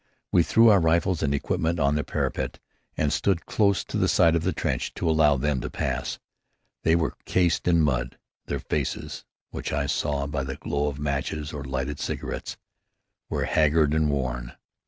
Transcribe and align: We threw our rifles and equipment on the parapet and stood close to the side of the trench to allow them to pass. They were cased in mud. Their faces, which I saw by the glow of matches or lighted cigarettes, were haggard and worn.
We 0.31 0.41
threw 0.41 0.69
our 0.69 0.79
rifles 0.79 1.21
and 1.21 1.31
equipment 1.31 1.79
on 1.79 1.93
the 1.93 2.03
parapet 2.03 2.57
and 2.97 3.13
stood 3.13 3.45
close 3.45 3.83
to 3.83 3.97
the 3.97 4.07
side 4.07 4.35
of 4.35 4.41
the 4.41 4.51
trench 4.51 4.95
to 4.95 5.07
allow 5.07 5.37
them 5.37 5.61
to 5.61 5.69
pass. 5.69 6.17
They 6.81 6.95
were 6.95 7.13
cased 7.25 7.67
in 7.67 7.81
mud. 7.83 8.17
Their 8.47 8.57
faces, 8.61 9.25
which 9.51 9.71
I 9.71 9.85
saw 9.85 10.25
by 10.25 10.43
the 10.43 10.55
glow 10.55 10.87
of 10.87 10.97
matches 10.97 11.53
or 11.53 11.63
lighted 11.63 11.99
cigarettes, 11.99 12.57
were 13.29 13.43
haggard 13.45 13.93
and 13.93 14.09
worn. 14.09 14.53